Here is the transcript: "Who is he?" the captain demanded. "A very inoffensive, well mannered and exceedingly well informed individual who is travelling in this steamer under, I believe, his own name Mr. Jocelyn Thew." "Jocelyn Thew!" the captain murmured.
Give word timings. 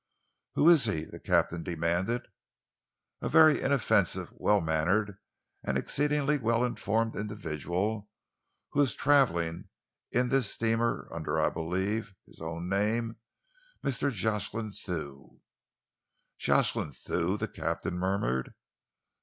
"Who 0.55 0.67
is 0.67 0.85
he?" 0.85 1.03
the 1.05 1.19
captain 1.19 1.61
demanded. 1.61 2.25
"A 3.21 3.29
very 3.29 3.61
inoffensive, 3.61 4.33
well 4.35 4.59
mannered 4.59 5.19
and 5.63 5.77
exceedingly 5.77 6.39
well 6.39 6.63
informed 6.65 7.15
individual 7.15 8.09
who 8.71 8.81
is 8.81 8.95
travelling 8.95 9.69
in 10.11 10.29
this 10.29 10.49
steamer 10.51 11.07
under, 11.11 11.39
I 11.39 11.51
believe, 11.51 12.15
his 12.25 12.41
own 12.41 12.67
name 12.67 13.17
Mr. 13.83 14.11
Jocelyn 14.11 14.71
Thew." 14.71 15.41
"Jocelyn 16.39 16.93
Thew!" 16.93 17.37
the 17.37 17.47
captain 17.47 17.93
murmured. 17.99 18.55